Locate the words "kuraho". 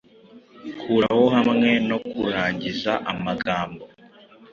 0.79-1.25